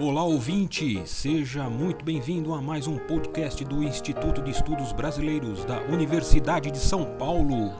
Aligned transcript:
Olá 0.00 0.24
ouvinte, 0.24 1.06
seja 1.06 1.70
muito 1.70 2.04
bem-vindo 2.04 2.52
a 2.52 2.60
mais 2.60 2.88
um 2.88 2.98
podcast 2.98 3.64
do 3.64 3.80
Instituto 3.80 4.42
de 4.42 4.50
Estudos 4.50 4.92
Brasileiros 4.92 5.64
da 5.64 5.80
Universidade 5.82 6.68
de 6.72 6.78
São 6.78 7.16
Paulo. 7.16 7.70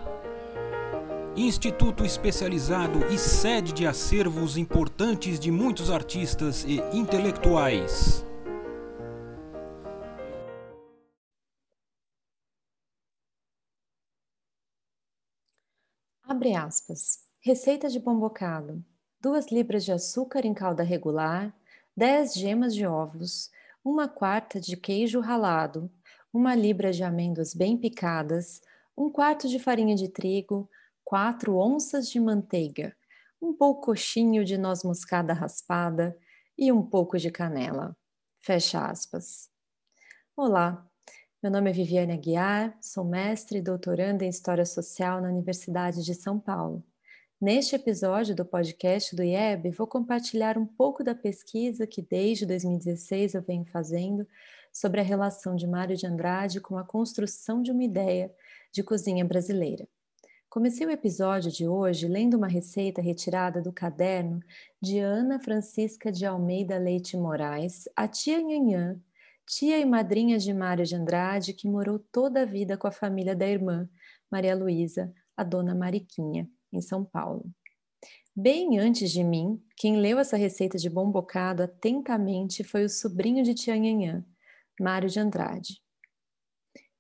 Instituto 1.36 2.04
especializado 2.04 3.04
e 3.12 3.18
sede 3.18 3.72
de 3.72 3.84
acervos 3.84 4.56
importantes 4.56 5.40
de 5.40 5.50
muitos 5.50 5.90
artistas 5.90 6.62
e 6.62 6.76
intelectuais. 6.96 8.24
Abre 16.22 16.54
aspas. 16.54 17.24
Receita 17.40 17.88
de 17.88 17.98
pão 17.98 18.20
bocado. 18.20 18.84
Duas 19.20 19.50
libras 19.50 19.84
de 19.84 19.90
açúcar 19.90 20.46
em 20.46 20.54
calda 20.54 20.84
regular, 20.84 21.52
10 21.96 22.34
gemas 22.34 22.74
de 22.74 22.84
ovos, 22.84 23.50
uma 23.84 24.08
quarta 24.08 24.60
de 24.60 24.76
queijo 24.76 25.20
ralado, 25.20 25.88
uma 26.32 26.52
libra 26.52 26.92
de 26.92 27.04
amêndoas 27.04 27.54
bem 27.54 27.78
picadas, 27.78 28.60
um 28.96 29.08
quarto 29.08 29.48
de 29.48 29.60
farinha 29.60 29.94
de 29.94 30.08
trigo, 30.08 30.68
quatro 31.04 31.56
onças 31.56 32.10
de 32.10 32.18
manteiga, 32.18 32.96
um 33.40 33.52
poucochinho 33.52 34.44
de 34.44 34.58
noz 34.58 34.82
moscada 34.82 35.32
raspada 35.32 36.18
e 36.58 36.72
um 36.72 36.82
pouco 36.82 37.16
de 37.16 37.30
canela. 37.30 37.96
Fecha 38.40 38.84
aspas. 38.84 39.48
Olá, 40.36 40.84
meu 41.40 41.52
nome 41.52 41.70
é 41.70 41.72
Viviane 41.72 42.14
Aguiar, 42.14 42.76
sou 42.80 43.04
mestre 43.04 43.58
e 43.58 43.62
doutoranda 43.62 44.24
em 44.24 44.28
História 44.28 44.66
Social 44.66 45.20
na 45.20 45.28
Universidade 45.28 46.02
de 46.02 46.14
São 46.14 46.40
Paulo. 46.40 46.84
Neste 47.40 47.74
episódio 47.74 48.34
do 48.34 48.44
podcast 48.44 49.14
do 49.14 49.22
IEB, 49.22 49.70
vou 49.72 49.88
compartilhar 49.88 50.56
um 50.56 50.64
pouco 50.64 51.02
da 51.02 51.16
pesquisa 51.16 51.84
que 51.84 52.00
desde 52.00 52.46
2016 52.46 53.34
eu 53.34 53.42
venho 53.42 53.66
fazendo 53.66 54.26
sobre 54.72 55.00
a 55.00 55.04
relação 55.04 55.56
de 55.56 55.66
Mário 55.66 55.96
de 55.96 56.06
Andrade 56.06 56.60
com 56.60 56.78
a 56.78 56.84
construção 56.84 57.60
de 57.60 57.72
uma 57.72 57.82
ideia 57.82 58.32
de 58.72 58.84
cozinha 58.84 59.24
brasileira. 59.24 59.86
Comecei 60.48 60.86
o 60.86 60.90
episódio 60.90 61.50
de 61.50 61.66
hoje 61.66 62.06
lendo 62.06 62.34
uma 62.36 62.46
receita 62.46 63.02
retirada 63.02 63.60
do 63.60 63.72
caderno 63.72 64.40
de 64.80 65.00
Ana 65.00 65.40
Francisca 65.40 66.12
de 66.12 66.24
Almeida 66.24 66.78
Leite 66.78 67.16
Moraes, 67.16 67.88
a 67.96 68.06
tia 68.06 68.40
Nhanhã, 68.40 68.98
tia 69.44 69.80
e 69.80 69.84
madrinha 69.84 70.38
de 70.38 70.54
Mário 70.54 70.86
de 70.86 70.94
Andrade, 70.94 71.52
que 71.52 71.68
morou 71.68 71.98
toda 71.98 72.42
a 72.42 72.46
vida 72.46 72.78
com 72.78 72.86
a 72.86 72.92
família 72.92 73.34
da 73.34 73.46
irmã, 73.46 73.88
Maria 74.30 74.54
Luísa, 74.54 75.12
a 75.36 75.42
dona 75.42 75.74
Mariquinha 75.74 76.48
em 76.74 76.80
São 76.80 77.04
Paulo. 77.04 77.44
Bem 78.36 78.78
antes 78.78 79.12
de 79.12 79.22
mim, 79.22 79.62
quem 79.76 79.96
leu 79.96 80.18
essa 80.18 80.36
receita 80.36 80.76
de 80.76 80.90
bom 80.90 81.08
bocado 81.10 81.62
atentamente 81.62 82.64
foi 82.64 82.84
o 82.84 82.90
sobrinho 82.90 83.44
de 83.44 83.54
Tia 83.54 83.76
Nhanhã, 83.76 84.24
Mário 84.80 85.08
de 85.08 85.20
Andrade. 85.20 85.80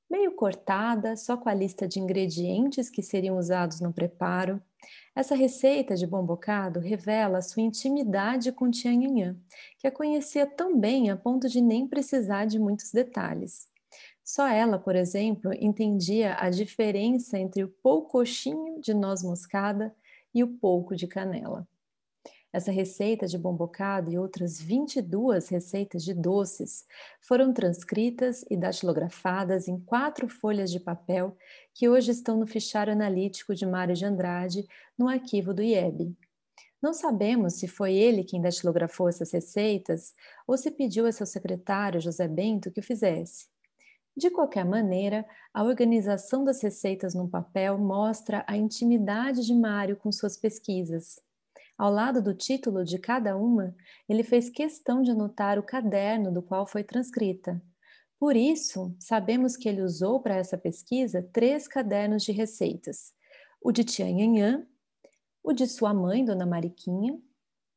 Meio 0.08 0.32
cortada, 0.36 1.16
só 1.16 1.36
com 1.36 1.48
a 1.48 1.54
lista 1.54 1.88
de 1.88 1.98
ingredientes 1.98 2.88
que 2.88 3.02
seriam 3.02 3.36
usados 3.36 3.80
no 3.80 3.92
preparo, 3.92 4.62
essa 5.16 5.34
receita 5.34 5.96
de 5.96 6.06
bom 6.06 6.24
bocado 6.24 6.78
revela 6.78 7.42
sua 7.42 7.62
intimidade 7.62 8.52
com 8.52 8.70
Tia 8.70 8.92
Nhanhã, 8.94 9.36
que 9.78 9.88
a 9.88 9.90
conhecia 9.90 10.46
tão 10.46 10.78
bem 10.78 11.10
a 11.10 11.16
ponto 11.16 11.48
de 11.48 11.60
nem 11.60 11.88
precisar 11.88 12.44
de 12.44 12.60
muitos 12.60 12.92
detalhes. 12.92 13.66
Só 14.24 14.48
ela, 14.48 14.78
por 14.78 14.96
exemplo, 14.96 15.52
entendia 15.52 16.34
a 16.40 16.48
diferença 16.48 17.38
entre 17.38 17.62
o 17.62 17.68
poucochinho 17.68 18.80
de 18.80 18.94
noz 18.94 19.22
moscada 19.22 19.94
e 20.34 20.42
o 20.42 20.48
pouco 20.48 20.96
de 20.96 21.06
canela. 21.06 21.68
Essa 22.50 22.70
receita 22.70 23.26
de 23.26 23.36
bombocado 23.36 24.10
e 24.10 24.16
outras 24.16 24.60
22 24.60 25.48
receitas 25.48 26.04
de 26.04 26.14
doces 26.14 26.86
foram 27.20 27.52
transcritas 27.52 28.44
e 28.48 28.56
datilografadas 28.56 29.68
em 29.68 29.78
quatro 29.78 30.28
folhas 30.28 30.70
de 30.70 30.80
papel 30.80 31.36
que 31.74 31.88
hoje 31.88 32.12
estão 32.12 32.38
no 32.38 32.46
fichário 32.46 32.92
analítico 32.92 33.54
de 33.54 33.66
Mário 33.66 33.94
de 33.94 34.06
Andrade, 34.06 34.66
no 34.96 35.08
arquivo 35.08 35.52
do 35.52 35.62
IEB. 35.62 36.16
Não 36.80 36.94
sabemos 36.94 37.54
se 37.54 37.66
foi 37.66 37.92
ele 37.94 38.24
quem 38.24 38.40
datilografou 38.40 39.08
essas 39.08 39.32
receitas 39.32 40.14
ou 40.46 40.56
se 40.56 40.70
pediu 40.70 41.06
a 41.06 41.12
seu 41.12 41.26
secretário, 41.26 42.00
José 42.00 42.28
Bento, 42.28 42.70
que 42.70 42.80
o 42.80 42.82
fizesse. 42.84 43.52
De 44.16 44.30
qualquer 44.30 44.64
maneira, 44.64 45.26
a 45.52 45.64
organização 45.64 46.44
das 46.44 46.62
receitas 46.62 47.14
no 47.14 47.28
papel 47.28 47.76
mostra 47.76 48.44
a 48.46 48.56
intimidade 48.56 49.44
de 49.44 49.52
Mário 49.52 49.96
com 49.96 50.12
suas 50.12 50.36
pesquisas. 50.36 51.20
Ao 51.76 51.90
lado 51.90 52.22
do 52.22 52.32
título 52.32 52.84
de 52.84 52.96
cada 52.96 53.36
uma, 53.36 53.74
ele 54.08 54.22
fez 54.22 54.48
questão 54.48 55.02
de 55.02 55.10
anotar 55.10 55.58
o 55.58 55.62
caderno 55.64 56.32
do 56.32 56.40
qual 56.40 56.64
foi 56.64 56.84
transcrita. 56.84 57.60
Por 58.16 58.36
isso, 58.36 58.94
sabemos 59.00 59.56
que 59.56 59.68
ele 59.68 59.82
usou 59.82 60.20
para 60.20 60.36
essa 60.36 60.56
pesquisa 60.56 61.28
três 61.32 61.66
cadernos 61.66 62.22
de 62.22 62.30
receitas: 62.30 63.12
o 63.60 63.72
de 63.72 63.82
Tia 63.82 64.08
Nhanhã, 64.08 64.64
o 65.42 65.52
de 65.52 65.66
sua 65.66 65.92
mãe, 65.92 66.24
Dona 66.24 66.46
Mariquinha, 66.46 67.18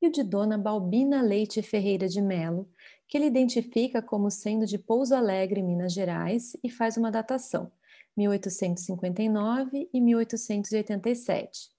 e 0.01 0.07
o 0.07 0.11
de 0.11 0.23
Dona 0.23 0.57
Balbina 0.57 1.21
Leite 1.21 1.61
Ferreira 1.61 2.07
de 2.07 2.21
Melo, 2.21 2.69
que 3.07 3.17
ele 3.17 3.25
identifica 3.25 4.01
como 4.01 4.29
sendo 4.29 4.65
de 4.65 4.77
Pouso 4.77 5.15
Alegre, 5.15 5.63
Minas 5.63 5.93
Gerais, 5.93 6.55
e 6.63 6.69
faz 6.69 6.97
uma 6.97 7.11
datação, 7.11 7.71
1859 8.15 9.89
e 9.93 10.01
1887. 10.01 11.69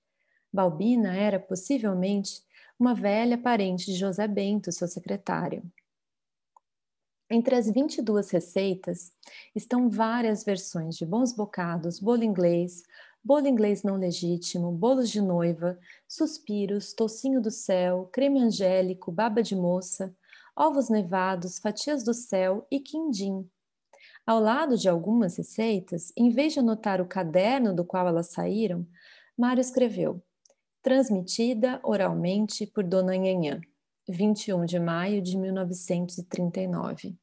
Balbina 0.53 1.15
era, 1.15 1.39
possivelmente, 1.39 2.43
uma 2.79 2.95
velha 2.95 3.37
parente 3.37 3.87
de 3.87 3.95
José 3.95 4.27
Bento, 4.27 4.73
seu 4.73 4.89
secretário. 4.89 5.63
Entre 7.31 7.55
as 7.55 7.71
22 7.71 8.31
receitas 8.31 9.13
estão 9.55 9.91
várias 9.91 10.45
versões 10.45 10.97
de 10.97 11.05
bons 11.05 11.35
bocados, 11.35 12.01
bolo 12.01 12.25
inglês, 12.25 12.85
bolo 13.29 13.47
inglês 13.47 13.83
não 13.83 13.97
legítimo, 13.97 14.73
bolos 14.73 15.11
de 15.11 15.21
noiva, 15.21 15.79
suspiros, 16.09 16.95
tocinho 16.95 17.43
do 17.43 17.51
céu, 17.51 18.09
creme 18.11 18.41
angélico, 18.41 19.13
baba 19.13 19.43
de 19.43 19.55
moça, 19.55 20.17
ovos 20.57 20.89
nevados, 20.89 21.59
fatias 21.59 22.03
do 22.03 22.15
céu 22.15 22.67
e 22.71 22.81
quindim. 22.81 23.47
Ao 24.27 24.41
lado 24.41 24.79
de 24.79 24.89
algumas 24.89 25.37
receitas, 25.37 26.11
em 26.17 26.31
vez 26.31 26.55
de 26.55 26.61
anotar 26.61 27.03
o 27.03 27.07
caderno 27.07 27.75
do 27.75 27.85
qual 27.85 28.09
elas 28.09 28.31
saíram, 28.31 28.87
Mário 29.37 29.61
escreveu: 29.61 30.23
Transmitida 30.83 31.81
oralmente 31.85 32.67
por 32.67 32.83
Dona 32.83 33.15
Nhanhã, 33.15 33.61
21 34.09 34.65
de 34.65 34.81
maio 34.81 35.21
de 35.21 35.37
1939. 35.37 37.15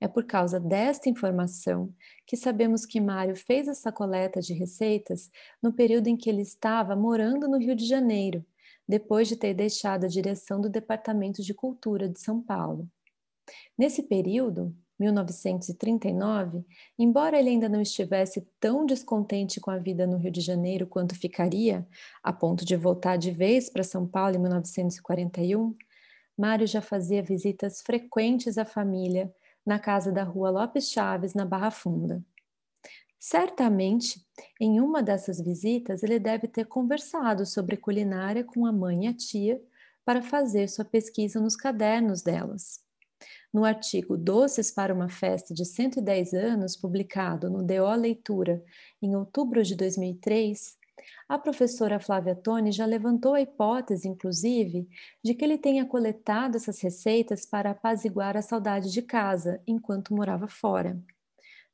É 0.00 0.08
por 0.08 0.24
causa 0.24 0.58
desta 0.58 1.08
informação 1.08 1.92
que 2.26 2.36
sabemos 2.36 2.84
que 2.84 3.00
Mário 3.00 3.36
fez 3.36 3.68
essa 3.68 3.92
coleta 3.92 4.40
de 4.40 4.52
receitas 4.52 5.30
no 5.62 5.72
período 5.72 6.08
em 6.08 6.16
que 6.16 6.28
ele 6.28 6.42
estava 6.42 6.96
morando 6.96 7.48
no 7.48 7.58
Rio 7.58 7.74
de 7.74 7.86
Janeiro 7.86 8.44
depois 8.90 9.28
de 9.28 9.36
ter 9.36 9.54
deixado 9.54 10.04
a 10.04 10.08
direção 10.08 10.60
do 10.60 10.68
Departamento 10.68 11.42
de 11.42 11.54
Cultura 11.54 12.08
de 12.08 12.18
São 12.18 12.42
Paulo. 12.42 12.88
Nesse 13.78 14.02
período, 14.02 14.74
1939, 14.98 16.64
embora 16.98 17.38
ele 17.38 17.50
ainda 17.50 17.68
não 17.68 17.80
estivesse 17.80 18.46
tão 18.58 18.84
descontente 18.84 19.60
com 19.60 19.70
a 19.70 19.78
vida 19.78 20.06
no 20.06 20.18
Rio 20.18 20.30
de 20.30 20.40
Janeiro 20.40 20.86
quanto 20.86 21.14
ficaria, 21.14 21.86
a 22.22 22.32
ponto 22.32 22.64
de 22.64 22.76
voltar 22.76 23.16
de 23.16 23.30
vez 23.30 23.70
para 23.70 23.84
São 23.84 24.06
Paulo 24.06 24.36
em 24.36 24.40
1941, 24.40 25.74
Mário 26.36 26.66
já 26.66 26.82
fazia 26.82 27.22
visitas 27.22 27.80
frequentes 27.80 28.58
à 28.58 28.64
família 28.64 29.32
na 29.64 29.78
casa 29.78 30.10
da 30.10 30.22
rua 30.22 30.50
Lopes 30.50 30.90
Chaves, 30.90 31.34
na 31.34 31.44
Barra 31.44 31.70
Funda. 31.70 32.22
Certamente, 33.18 34.24
em 34.58 34.80
uma 34.80 35.02
dessas 35.02 35.40
visitas, 35.40 36.02
ele 36.02 36.18
deve 36.18 36.48
ter 36.48 36.64
conversado 36.64 37.44
sobre 37.44 37.76
culinária 37.76 38.42
com 38.42 38.64
a 38.64 38.72
mãe 38.72 39.04
e 39.04 39.08
a 39.08 39.14
tia 39.14 39.60
para 40.04 40.22
fazer 40.22 40.68
sua 40.68 40.84
pesquisa 40.84 41.38
nos 41.38 41.54
cadernos 41.54 42.22
delas. 42.22 42.80
No 43.52 43.64
artigo 43.64 44.16
Doces 44.16 44.70
para 44.70 44.94
uma 44.94 45.10
Festa 45.10 45.52
de 45.52 45.66
110 45.66 46.32
anos, 46.32 46.76
publicado 46.76 47.50
no 47.50 47.62
DO 47.62 47.94
Leitura 47.94 48.64
em 49.02 49.14
outubro 49.14 49.62
de 49.62 49.76
2003, 49.76 50.79
a 51.28 51.38
professora 51.38 52.00
Flávia 52.00 52.34
Toni 52.34 52.72
já 52.72 52.86
levantou 52.86 53.34
a 53.34 53.40
hipótese, 53.40 54.08
inclusive, 54.08 54.88
de 55.22 55.34
que 55.34 55.44
ele 55.44 55.58
tenha 55.58 55.84
coletado 55.86 56.56
essas 56.56 56.80
receitas 56.80 57.46
para 57.46 57.70
apaziguar 57.70 58.36
a 58.36 58.42
saudade 58.42 58.92
de 58.92 59.02
casa 59.02 59.60
enquanto 59.66 60.14
morava 60.14 60.48
fora. 60.48 61.00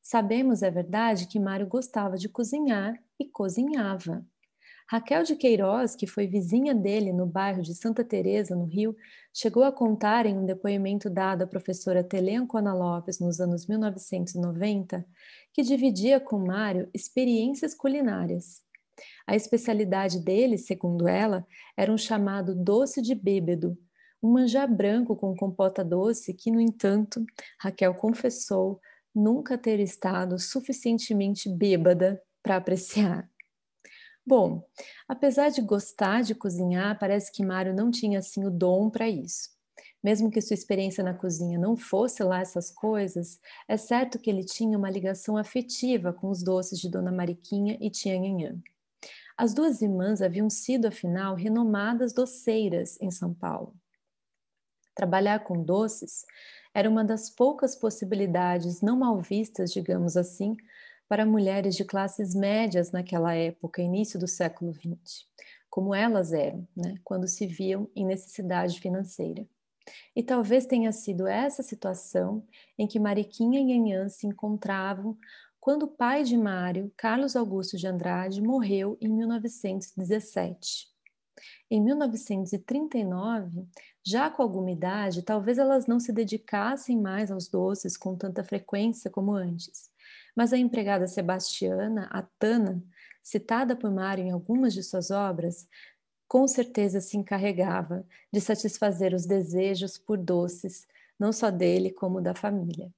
Sabemos, 0.01 0.63
é 0.63 0.71
verdade, 0.71 1.27
que 1.27 1.39
Mário 1.39 1.67
gostava 1.67 2.17
de 2.17 2.29
cozinhar 2.29 2.97
e 3.19 3.25
cozinhava. 3.25 4.25
Raquel 4.89 5.23
de 5.23 5.35
Queiroz, 5.35 5.97
que 5.97 6.07
foi 6.07 6.27
vizinha 6.27 6.73
dele 6.73 7.11
no 7.11 7.25
bairro 7.25 7.61
de 7.61 7.75
Santa 7.75 8.05
Teresa, 8.05 8.55
no 8.55 8.63
Rio, 8.63 8.95
chegou 9.33 9.65
a 9.65 9.71
contar 9.71 10.25
em 10.25 10.37
um 10.37 10.45
depoimento 10.45 11.09
dado 11.09 11.41
à 11.41 11.47
professora 11.47 12.05
Teleancona 12.05 12.73
Lopes 12.73 13.19
nos 13.19 13.41
anos 13.41 13.67
1990 13.67 15.05
que 15.51 15.63
dividia 15.63 16.19
com 16.19 16.37
Mário 16.37 16.87
experiências 16.93 17.73
culinárias. 17.73 18.61
A 19.27 19.35
especialidade 19.35 20.21
dele, 20.21 20.57
segundo 20.57 21.07
ela, 21.07 21.45
era 21.75 21.91
um 21.91 21.97
chamado 21.97 22.55
doce 22.55 23.01
de 23.01 23.13
bêbedo, 23.13 23.77
Um 24.23 24.31
manjar 24.31 24.73
branco 24.73 25.15
com 25.15 25.35
compota 25.35 25.83
doce 25.83 26.33
que, 26.33 26.49
no 26.49 26.59
entanto, 26.59 27.23
Raquel 27.59 27.93
confessou 27.93 28.79
nunca 29.13 29.57
ter 29.57 29.79
estado 29.79 30.39
suficientemente 30.39 31.49
bêbada 31.49 32.21
para 32.41 32.55
apreciar. 32.55 33.29
Bom, 34.25 34.63
apesar 35.07 35.49
de 35.49 35.61
gostar 35.61 36.21
de 36.21 36.33
cozinhar, 36.33 36.97
parece 36.99 37.31
que 37.31 37.45
Mário 37.45 37.73
não 37.73 37.91
tinha 37.91 38.19
assim 38.19 38.45
o 38.45 38.51
dom 38.51 38.89
para 38.89 39.07
isso. 39.09 39.49
Mesmo 40.03 40.31
que 40.31 40.41
sua 40.41 40.53
experiência 40.53 41.03
na 41.03 41.13
cozinha 41.13 41.59
não 41.59 41.75
fosse 41.75 42.23
lá 42.23 42.39
essas 42.39 42.71
coisas, 42.71 43.39
é 43.67 43.77
certo 43.77 44.19
que 44.19 44.29
ele 44.29 44.43
tinha 44.43 44.77
uma 44.77 44.89
ligação 44.89 45.37
afetiva 45.37 46.13
com 46.13 46.29
os 46.29 46.43
doces 46.43 46.79
de 46.79 46.89
Dona 46.89 47.11
Mariquinha 47.11 47.77
e 47.79 47.89
Tia 47.89 48.17
Nhanhã. 48.17 48.57
As 49.37 49.53
duas 49.53 49.83
irmãs 49.83 50.19
haviam 50.19 50.49
sido, 50.49 50.87
afinal, 50.87 51.35
renomadas 51.35 52.11
doceiras 52.11 52.99
em 52.99 53.11
São 53.11 53.35
Paulo. 53.35 53.75
Trabalhar 54.95 55.43
com 55.43 55.63
doces 55.63 56.25
era 56.73 56.89
uma 56.89 57.05
das 57.05 57.29
poucas 57.29 57.75
possibilidades 57.75 58.81
não 58.81 58.97
mal 58.97 59.21
vistas, 59.21 59.71
digamos 59.71 60.17
assim, 60.17 60.57
para 61.07 61.23
mulheres 61.23 61.75
de 61.75 61.85
classes 61.85 62.33
médias 62.33 62.91
naquela 62.91 63.35
época, 63.35 63.79
início 63.79 64.19
do 64.19 64.27
século 64.27 64.73
XX, 64.73 65.27
como 65.69 65.93
elas 65.93 66.33
eram, 66.33 66.67
né, 66.75 66.95
quando 67.03 67.27
se 67.27 67.45
viam 67.45 67.87
em 67.95 68.07
necessidade 68.07 68.79
financeira. 68.79 69.47
E 70.15 70.23
talvez 70.23 70.65
tenha 70.65 70.91
sido 70.91 71.27
essa 71.27 71.61
situação 71.61 72.43
em 72.77 72.87
que 72.87 72.99
Mariquinha 72.99 73.61
e 73.61 73.77
Anhã 73.77 74.09
se 74.09 74.25
encontravam 74.25 75.15
quando 75.67 75.83
o 75.83 75.87
pai 75.89 76.23
de 76.23 76.37
Mário, 76.37 76.93
Carlos 76.95 77.35
Augusto 77.35 77.75
de 77.75 77.85
Andrade, 77.85 78.41
morreu 78.41 78.97
em 79.01 79.09
1917. 79.09 80.87
Em 81.69 81.83
1939, 81.83 83.67
já 84.01 84.31
com 84.31 84.41
alguma 84.41 84.71
idade, 84.71 85.23
talvez 85.23 85.57
elas 85.57 85.85
não 85.85 85.99
se 85.99 86.13
dedicassem 86.13 86.97
mais 86.97 87.29
aos 87.29 87.49
doces 87.49 87.97
com 87.97 88.15
tanta 88.15 88.45
frequência 88.45 89.11
como 89.11 89.33
antes. 89.33 89.91
Mas 90.33 90.53
a 90.53 90.57
empregada 90.57 91.05
Sebastiana, 91.05 92.07
a 92.13 92.21
Tana, 92.39 92.81
citada 93.21 93.75
por 93.75 93.91
Mário 93.91 94.23
em 94.23 94.31
algumas 94.31 94.73
de 94.73 94.81
suas 94.81 95.11
obras, 95.11 95.67
com 96.29 96.47
certeza 96.47 97.01
se 97.01 97.17
encarregava 97.17 98.07
de 98.31 98.39
satisfazer 98.39 99.13
os 99.13 99.25
desejos 99.25 99.97
por 99.97 100.17
doces, 100.17 100.87
não 101.19 101.33
só 101.33 101.51
dele, 101.51 101.91
como 101.91 102.21
da 102.21 102.33
família. 102.33 102.89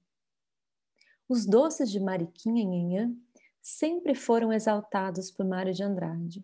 Os 1.29 1.45
doces 1.45 1.91
de 1.91 1.99
Mariquinha 1.99 2.63
e 2.63 2.65
Nhanhã 2.65 3.15
sempre 3.61 4.15
foram 4.15 4.51
exaltados 4.51 5.29
por 5.29 5.45
Mário 5.45 5.71
de 5.71 5.83
Andrade. 5.83 6.43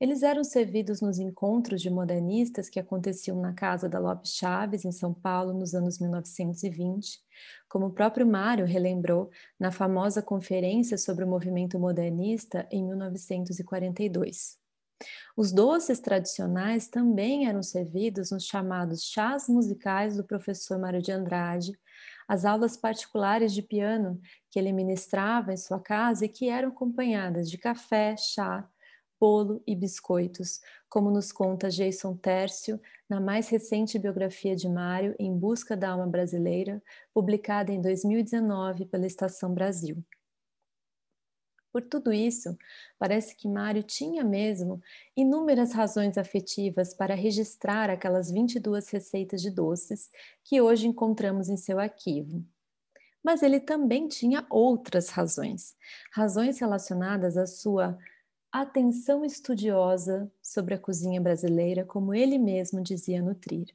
Eles 0.00 0.24
eram 0.24 0.42
servidos 0.42 1.00
nos 1.00 1.20
encontros 1.20 1.80
de 1.80 1.88
modernistas 1.88 2.68
que 2.68 2.80
aconteciam 2.80 3.40
na 3.40 3.52
casa 3.52 3.88
da 3.88 4.00
Lopes 4.00 4.32
Chaves, 4.32 4.84
em 4.84 4.90
São 4.90 5.14
Paulo, 5.14 5.52
nos 5.52 5.74
anos 5.74 6.00
1920, 6.00 7.20
como 7.68 7.86
o 7.86 7.92
próprio 7.92 8.26
Mário 8.26 8.66
relembrou 8.66 9.30
na 9.56 9.70
famosa 9.70 10.20
conferência 10.20 10.98
sobre 10.98 11.24
o 11.24 11.28
movimento 11.28 11.78
modernista 11.78 12.66
em 12.68 12.84
1942. 12.84 14.58
Os 15.36 15.52
doces 15.52 16.00
tradicionais 16.00 16.88
também 16.88 17.46
eram 17.46 17.62
servidos 17.62 18.32
nos 18.32 18.44
chamados 18.44 19.04
chás 19.04 19.48
musicais 19.48 20.16
do 20.16 20.24
professor 20.24 20.78
Mário 20.80 21.00
de 21.00 21.12
Andrade, 21.12 21.78
as 22.30 22.44
aulas 22.44 22.76
particulares 22.76 23.52
de 23.52 23.60
piano 23.60 24.20
que 24.52 24.56
ele 24.56 24.70
ministrava 24.72 25.52
em 25.52 25.56
sua 25.56 25.80
casa 25.80 26.24
e 26.24 26.28
que 26.28 26.48
eram 26.48 26.68
acompanhadas 26.68 27.50
de 27.50 27.58
café, 27.58 28.16
chá, 28.16 28.70
bolo 29.18 29.60
e 29.66 29.74
biscoitos, 29.74 30.60
como 30.88 31.10
nos 31.10 31.32
conta 31.32 31.68
Jason 31.68 32.16
Tércio 32.16 32.80
na 33.08 33.18
mais 33.18 33.48
recente 33.48 33.98
biografia 33.98 34.54
de 34.54 34.68
Mário, 34.68 35.16
Em 35.18 35.36
Busca 35.36 35.76
da 35.76 35.90
Alma 35.90 36.06
Brasileira, 36.06 36.80
publicada 37.12 37.72
em 37.72 37.82
2019 37.82 38.86
pela 38.86 39.08
Estação 39.08 39.52
Brasil. 39.52 40.00
Por 41.72 41.82
tudo 41.82 42.12
isso, 42.12 42.56
parece 42.98 43.36
que 43.36 43.48
Mário 43.48 43.82
tinha 43.82 44.24
mesmo 44.24 44.80
inúmeras 45.16 45.72
razões 45.72 46.18
afetivas 46.18 46.92
para 46.92 47.14
registrar 47.14 47.88
aquelas 47.88 48.30
22 48.30 48.88
receitas 48.88 49.40
de 49.40 49.50
doces 49.50 50.10
que 50.42 50.60
hoje 50.60 50.88
encontramos 50.88 51.48
em 51.48 51.56
seu 51.56 51.78
arquivo. 51.78 52.44
Mas 53.22 53.42
ele 53.42 53.60
também 53.60 54.08
tinha 54.08 54.44
outras 54.50 55.10
razões, 55.10 55.76
razões 56.12 56.58
relacionadas 56.58 57.36
à 57.36 57.46
sua 57.46 57.96
atenção 58.50 59.24
estudiosa 59.24 60.30
sobre 60.42 60.74
a 60.74 60.78
cozinha 60.78 61.20
brasileira, 61.20 61.84
como 61.84 62.12
ele 62.12 62.36
mesmo 62.36 62.82
dizia 62.82 63.22
nutrir. 63.22 63.68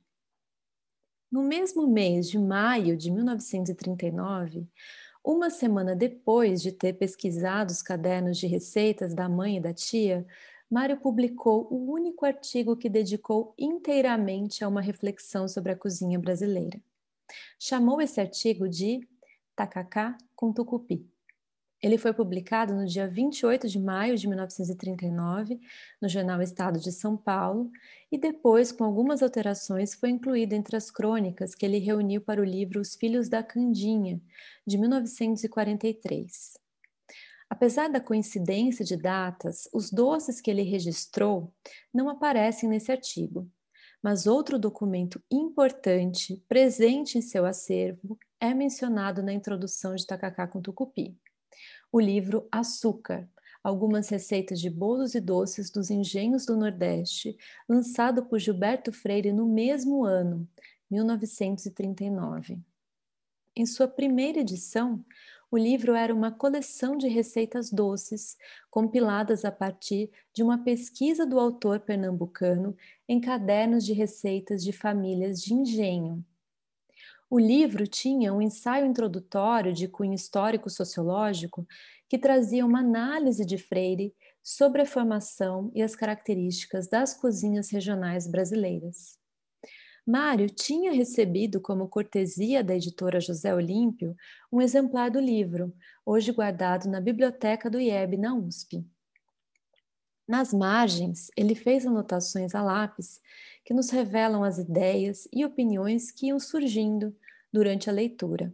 No 1.31 1.43
mesmo 1.43 1.87
mês 1.87 2.29
de 2.29 2.37
maio 2.37 2.97
de 2.97 3.09
1939, 3.11 4.67
uma 5.25 5.49
semana 5.49 5.95
depois 5.95 6.61
de 6.61 6.71
ter 6.71 6.93
pesquisado 6.93 7.71
os 7.71 7.81
cadernos 7.81 8.37
de 8.37 8.45
receitas 8.45 9.13
da 9.13 9.27
mãe 9.27 9.57
e 9.57 9.59
da 9.59 9.73
tia, 9.73 10.25
Mário 10.69 10.97
publicou 10.97 11.67
o 11.71 11.91
único 11.91 12.25
artigo 12.25 12.75
que 12.75 12.89
dedicou 12.89 13.53
inteiramente 13.57 14.63
a 14.63 14.67
uma 14.67 14.81
reflexão 14.81 15.47
sobre 15.47 15.71
a 15.71 15.75
cozinha 15.75 16.19
brasileira. 16.19 16.79
Chamou 17.59 18.01
esse 18.01 18.21
artigo 18.21 18.69
de 18.69 18.99
Tacacá 19.55 20.17
com 20.35 20.53
Tucupi. 20.53 21.07
Ele 21.85 21.99
foi 21.99 22.11
publicado 22.11 22.73
no 22.73 22.83
dia 22.83 23.07
28 23.07 23.67
de 23.67 23.79
maio 23.79 24.17
de 24.17 24.27
1939 24.27 25.59
no 26.01 26.09
jornal 26.09 26.41
Estado 26.41 26.79
de 26.79 26.91
São 26.91 27.15
Paulo 27.15 27.69
e 28.11 28.17
depois, 28.17 28.71
com 28.71 28.83
algumas 28.83 29.21
alterações, 29.21 29.93
foi 29.93 30.09
incluído 30.09 30.55
entre 30.55 30.75
as 30.75 30.89
crônicas 30.89 31.53
que 31.53 31.63
ele 31.63 31.77
reuniu 31.77 32.21
para 32.21 32.41
o 32.41 32.43
livro 32.43 32.81
Os 32.81 32.95
Filhos 32.95 33.29
da 33.29 33.43
Candinha, 33.43 34.19
de 34.65 34.79
1943. 34.79 36.57
Apesar 37.47 37.87
da 37.87 38.01
coincidência 38.01 38.83
de 38.83 38.97
datas, 38.97 39.69
os 39.71 39.91
doces 39.91 40.41
que 40.41 40.49
ele 40.49 40.63
registrou 40.63 41.53
não 41.93 42.09
aparecem 42.09 42.67
nesse 42.67 42.91
artigo, 42.91 43.47
mas 44.01 44.25
outro 44.25 44.57
documento 44.57 45.21
importante 45.29 46.43
presente 46.47 47.19
em 47.19 47.21
seu 47.21 47.45
acervo 47.45 48.17
é 48.39 48.55
mencionado 48.55 49.21
na 49.21 49.31
introdução 49.31 49.93
de 49.93 50.03
Tacacá 50.07 50.47
com 50.47 50.59
Tucupi 50.59 51.15
o 51.95 51.99
livro 52.01 52.45
Açúcar, 52.51 53.25
algumas 53.63 54.09
receitas 54.09 54.59
de 54.59 54.69
bolos 54.69 55.15
e 55.15 55.21
doces 55.21 55.71
dos 55.71 55.89
engenhos 55.89 56.45
do 56.45 56.57
Nordeste, 56.57 57.37
lançado 57.69 58.25
por 58.25 58.37
Gilberto 58.37 58.91
Freire 58.91 59.31
no 59.31 59.47
mesmo 59.47 60.03
ano, 60.03 60.45
1939. 60.91 62.59
Em 63.55 63.65
sua 63.65 63.87
primeira 63.87 64.41
edição, 64.41 65.05
o 65.49 65.57
livro 65.57 65.93
era 65.95 66.13
uma 66.13 66.33
coleção 66.33 66.97
de 66.97 67.07
receitas 67.07 67.71
doces, 67.71 68.35
compiladas 68.69 69.45
a 69.45 69.51
partir 69.53 70.11
de 70.33 70.43
uma 70.43 70.65
pesquisa 70.65 71.25
do 71.25 71.39
autor 71.39 71.79
pernambucano 71.79 72.75
em 73.07 73.21
cadernos 73.21 73.85
de 73.85 73.93
receitas 73.93 74.61
de 74.61 74.73
famílias 74.73 75.41
de 75.41 75.53
engenho. 75.53 76.25
O 77.35 77.37
livro 77.37 77.85
tinha 77.85 78.33
um 78.33 78.41
ensaio 78.41 78.85
introdutório 78.85 79.73
de 79.73 79.89
cunho 79.89 80.13
histórico-sociológico 80.13 81.67
que 82.07 82.17
trazia 82.17 82.65
uma 82.65 82.79
análise 82.79 83.45
de 83.45 83.57
Freire 83.57 84.15
sobre 84.41 84.81
a 84.81 84.85
formação 84.85 85.69
e 85.75 85.83
as 85.83 85.97
características 85.97 86.87
das 86.87 87.13
cozinhas 87.13 87.69
regionais 87.69 88.25
brasileiras. 88.25 89.19
Mário 90.07 90.49
tinha 90.49 90.93
recebido 90.93 91.59
como 91.59 91.89
cortesia 91.89 92.63
da 92.63 92.73
editora 92.73 93.19
José 93.19 93.53
Olímpio 93.53 94.15
um 94.49 94.61
exemplar 94.61 95.11
do 95.11 95.19
livro, 95.19 95.75
hoje 96.05 96.31
guardado 96.31 96.87
na 96.87 97.01
biblioteca 97.01 97.69
do 97.69 97.81
IEB 97.81 98.15
na 98.15 98.33
USP. 98.33 98.87
Nas 100.25 100.53
margens, 100.53 101.29
ele 101.35 101.53
fez 101.53 101.85
anotações 101.85 102.55
a 102.55 102.61
lápis 102.63 103.19
que 103.65 103.73
nos 103.73 103.89
revelam 103.89 104.41
as 104.41 104.57
ideias 104.57 105.27
e 105.33 105.43
opiniões 105.43 106.11
que 106.11 106.27
iam 106.27 106.39
surgindo 106.39 107.13
durante 107.55 107.89
a 107.89 107.93
leitura. 107.93 108.53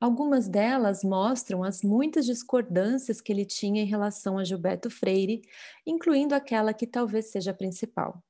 Algumas 0.00 0.48
delas 0.48 1.04
mostram 1.04 1.62
as 1.62 1.80
muitas 1.80 2.26
discordâncias 2.26 3.20
que 3.20 3.32
ele 3.32 3.44
tinha 3.44 3.82
em 3.82 3.86
relação 3.86 4.36
a 4.36 4.42
Gilberto 4.42 4.90
Freire, 4.90 5.42
incluindo 5.86 6.34
aquela 6.34 6.74
que 6.74 6.84
talvez 6.84 7.30
seja 7.30 7.52
a 7.52 7.54
principal. 7.54 8.20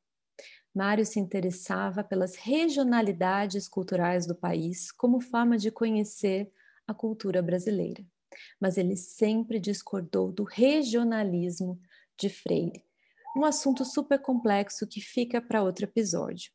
Mário 0.74 1.06
se 1.06 1.18
interessava 1.18 2.04
pelas 2.04 2.36
regionalidades 2.36 3.66
culturais 3.66 4.26
do 4.26 4.34
país 4.34 4.92
como 4.92 5.18
forma 5.18 5.56
de 5.56 5.70
conhecer 5.70 6.52
a 6.86 6.92
cultura 6.92 7.40
brasileira, 7.40 8.04
mas 8.60 8.76
ele 8.76 8.96
sempre 8.96 9.58
discordou 9.58 10.30
do 10.30 10.44
regionalismo 10.44 11.80
de 12.18 12.28
Freire, 12.28 12.84
um 13.34 13.46
assunto 13.46 13.82
super 13.82 14.18
complexo 14.18 14.86
que 14.86 15.00
fica 15.00 15.40
para 15.40 15.62
outro 15.62 15.86
episódio. 15.86 16.52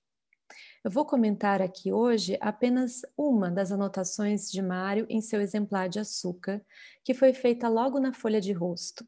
Eu 0.87 0.91
vou 0.91 1.03
comentar 1.03 1.61
aqui 1.61 1.91
hoje 1.91 2.37
apenas 2.39 3.01
uma 3.17 3.51
das 3.51 3.73
anotações 3.73 4.49
de 4.49 4.61
Mário 4.61 5.05
em 5.09 5.19
seu 5.19 5.41
exemplar 5.41 5.89
de 5.89 5.99
açúcar, 5.99 6.65
que 7.03 7.13
foi 7.13 7.33
feita 7.33 7.67
logo 7.67 7.99
na 7.99 8.13
folha 8.13 8.39
de 8.39 8.53
rosto. 8.53 9.05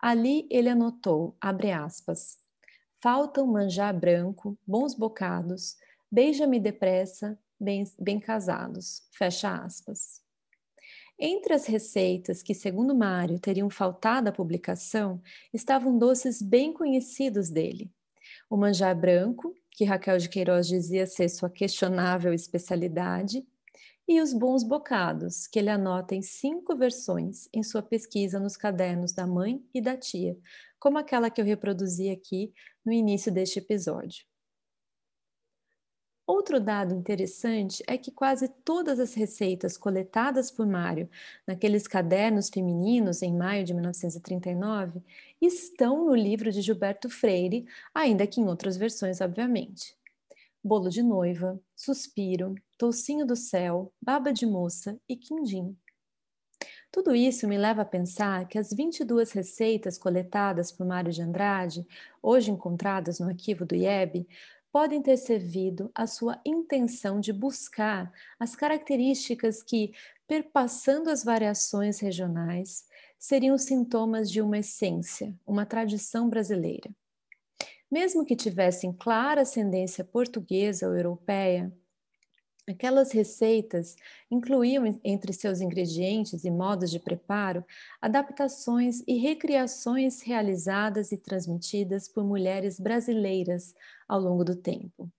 Ali 0.00 0.44
ele 0.50 0.68
anotou, 0.68 1.36
abre 1.40 1.70
aspas, 1.70 2.36
faltam 3.00 3.46
manjar 3.46 3.96
branco, 3.96 4.58
bons 4.66 4.92
bocados, 4.92 5.76
Beija-me 6.10 6.58
depressa, 6.58 7.38
bem, 7.60 7.84
bem 7.96 8.18
casados. 8.18 9.06
Fecha 9.12 9.54
aspas. 9.54 10.20
Entre 11.16 11.54
as 11.54 11.66
receitas 11.66 12.42
que, 12.42 12.54
segundo 12.54 12.92
Mário, 12.92 13.38
teriam 13.38 13.70
faltado 13.70 14.30
à 14.30 14.32
publicação, 14.32 15.22
estavam 15.52 15.96
doces 15.96 16.42
bem 16.42 16.72
conhecidos 16.72 17.50
dele. 17.50 17.88
O 18.50 18.56
manjar 18.56 18.98
branco, 18.98 19.54
que 19.74 19.84
Raquel 19.84 20.18
de 20.18 20.28
Queiroz 20.28 20.66
dizia 20.66 21.04
ser 21.04 21.28
sua 21.28 21.50
questionável 21.50 22.32
especialidade, 22.32 23.44
e 24.06 24.20
os 24.20 24.32
bons 24.32 24.62
bocados, 24.62 25.46
que 25.46 25.58
ele 25.58 25.70
anota 25.70 26.14
em 26.14 26.22
cinco 26.22 26.76
versões 26.76 27.48
em 27.52 27.62
sua 27.62 27.82
pesquisa 27.82 28.38
nos 28.38 28.56
cadernos 28.56 29.12
da 29.12 29.26
mãe 29.26 29.64
e 29.74 29.80
da 29.80 29.96
tia, 29.96 30.36
como 30.78 30.98
aquela 30.98 31.30
que 31.30 31.40
eu 31.40 31.44
reproduzi 31.44 32.10
aqui 32.10 32.52
no 32.84 32.92
início 32.92 33.32
deste 33.32 33.58
episódio. 33.58 34.24
Outro 36.26 36.58
dado 36.58 36.94
interessante 36.94 37.82
é 37.86 37.98
que 37.98 38.10
quase 38.10 38.48
todas 38.48 38.98
as 38.98 39.12
receitas 39.12 39.76
coletadas 39.76 40.50
por 40.50 40.66
Mário 40.66 41.08
naqueles 41.46 41.86
cadernos 41.86 42.48
femininos 42.48 43.20
em 43.20 43.36
maio 43.36 43.62
de 43.62 43.74
1939 43.74 45.02
estão 45.46 46.04
no 46.04 46.14
livro 46.14 46.50
de 46.50 46.60
Gilberto 46.60 47.08
Freire, 47.08 47.66
ainda 47.94 48.26
que 48.26 48.40
em 48.40 48.46
outras 48.46 48.76
versões, 48.76 49.20
obviamente. 49.20 49.96
Bolo 50.62 50.88
de 50.88 51.02
noiva, 51.02 51.60
suspiro, 51.76 52.54
toucinho 52.78 53.26
do 53.26 53.36
céu, 53.36 53.92
baba 54.00 54.32
de 54.32 54.46
moça 54.46 54.98
e 55.08 55.16
quindim. 55.16 55.76
Tudo 56.94 57.12
isso 57.12 57.48
me 57.48 57.58
leva 57.58 57.82
a 57.82 57.84
pensar 57.84 58.46
que 58.46 58.56
as 58.56 58.72
22 58.72 59.32
receitas 59.32 59.98
coletadas 59.98 60.70
por 60.70 60.86
Mário 60.86 61.10
de 61.10 61.20
Andrade, 61.20 61.84
hoje 62.22 62.52
encontradas 62.52 63.18
no 63.18 63.26
arquivo 63.26 63.66
do 63.66 63.74
IEB, 63.74 64.28
podem 64.74 65.00
ter 65.00 65.16
servido 65.16 65.88
à 65.94 66.04
sua 66.04 66.40
intenção 66.44 67.20
de 67.20 67.32
buscar 67.32 68.12
as 68.40 68.56
características 68.56 69.62
que, 69.62 69.92
perpassando 70.26 71.10
as 71.10 71.22
variações 71.22 72.00
regionais, 72.00 72.84
seriam 73.16 73.56
sintomas 73.56 74.28
de 74.28 74.42
uma 74.42 74.58
essência, 74.58 75.32
uma 75.46 75.64
tradição 75.64 76.28
brasileira. 76.28 76.90
Mesmo 77.88 78.24
que 78.24 78.34
tivessem 78.34 78.92
clara 78.92 79.42
ascendência 79.42 80.02
portuguesa 80.02 80.88
ou 80.88 80.96
europeia, 80.96 81.72
Aquelas 82.66 83.12
receitas 83.12 83.94
incluíam 84.30 84.98
entre 85.04 85.34
seus 85.34 85.60
ingredientes 85.60 86.44
e 86.44 86.50
modos 86.50 86.90
de 86.90 86.98
preparo 86.98 87.62
adaptações 88.00 89.02
e 89.06 89.18
recriações 89.18 90.22
realizadas 90.22 91.12
e 91.12 91.18
transmitidas 91.18 92.08
por 92.08 92.24
mulheres 92.24 92.80
brasileiras 92.80 93.74
ao 94.08 94.18
longo 94.18 94.42
do 94.42 94.56
tempo. 94.56 95.12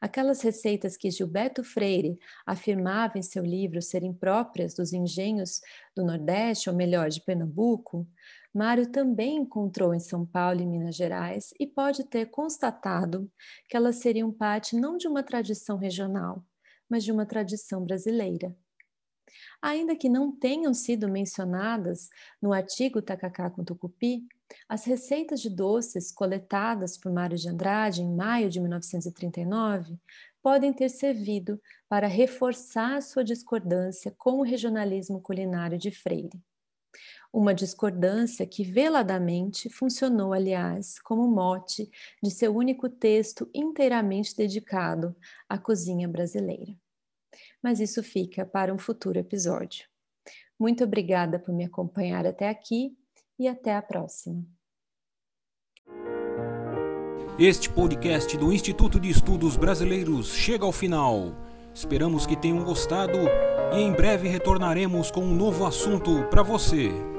Aquelas 0.00 0.40
receitas 0.42 0.96
que 0.96 1.10
Gilberto 1.10 1.62
Freire 1.62 2.18
afirmava 2.46 3.18
em 3.18 3.22
seu 3.22 3.44
livro 3.44 3.80
serem 3.82 4.12
próprias 4.12 4.74
dos 4.74 4.92
engenhos 4.92 5.60
do 5.94 6.02
Nordeste, 6.04 6.70
ou 6.70 6.76
melhor, 6.76 7.08
de 7.10 7.20
Pernambuco, 7.20 8.06
Mário 8.54 8.90
também 8.90 9.36
encontrou 9.36 9.92
em 9.92 10.00
São 10.00 10.24
Paulo 10.24 10.62
e 10.62 10.66
Minas 10.66 10.96
Gerais 10.96 11.52
e 11.60 11.66
pode 11.66 12.04
ter 12.04 12.26
constatado 12.30 13.30
que 13.68 13.76
elas 13.76 13.96
seriam 13.96 14.32
parte 14.32 14.74
não 14.74 14.96
de 14.96 15.06
uma 15.06 15.22
tradição 15.22 15.76
regional, 15.76 16.42
mas 16.88 17.04
de 17.04 17.12
uma 17.12 17.26
tradição 17.26 17.84
brasileira. 17.84 18.56
Ainda 19.60 19.96
que 19.96 20.08
não 20.08 20.30
tenham 20.30 20.72
sido 20.72 21.08
mencionadas 21.08 22.08
no 22.40 22.52
artigo 22.52 23.02
Tacacá 23.02 23.50
com 23.50 23.64
Tucupi, 23.64 24.26
as 24.68 24.84
receitas 24.84 25.40
de 25.40 25.50
doces 25.50 26.12
coletadas 26.12 26.96
por 26.96 27.12
Mário 27.12 27.36
de 27.36 27.48
Andrade 27.48 28.02
em 28.02 28.14
maio 28.14 28.48
de 28.48 28.60
1939 28.60 29.98
podem 30.42 30.72
ter 30.72 30.88
servido 30.88 31.60
para 31.88 32.06
reforçar 32.06 33.02
sua 33.02 33.24
discordância 33.24 34.14
com 34.16 34.38
o 34.38 34.42
regionalismo 34.42 35.20
culinário 35.20 35.76
de 35.76 35.90
Freire. 35.90 36.40
Uma 37.32 37.54
discordância 37.54 38.46
que 38.46 38.64
veladamente 38.64 39.68
funcionou, 39.68 40.32
aliás, 40.32 40.98
como 41.00 41.28
mote 41.28 41.90
de 42.22 42.30
seu 42.30 42.54
único 42.54 42.88
texto 42.88 43.48
inteiramente 43.54 44.36
dedicado 44.36 45.14
à 45.48 45.58
cozinha 45.58 46.08
brasileira. 46.08 46.74
Mas 47.62 47.80
isso 47.80 48.02
fica 48.02 48.46
para 48.46 48.72
um 48.72 48.78
futuro 48.78 49.18
episódio. 49.18 49.86
Muito 50.58 50.84
obrigada 50.84 51.38
por 51.38 51.54
me 51.54 51.64
acompanhar 51.64 52.26
até 52.26 52.48
aqui 52.48 52.96
e 53.38 53.46
até 53.46 53.74
a 53.74 53.82
próxima. 53.82 54.44
Este 57.38 57.68
podcast 57.68 58.34
do 58.38 58.50
Instituto 58.50 58.98
de 58.98 59.10
Estudos 59.10 59.58
Brasileiros 59.58 60.32
chega 60.32 60.64
ao 60.64 60.72
final. 60.72 61.34
Esperamos 61.74 62.24
que 62.24 62.34
tenham 62.34 62.64
gostado 62.64 63.18
e 63.72 63.80
em 63.80 63.92
breve 63.92 64.28
retornaremos 64.28 65.10
com 65.10 65.22
um 65.22 65.34
novo 65.34 65.66
assunto 65.66 66.24
para 66.30 66.42
você. 66.42 67.15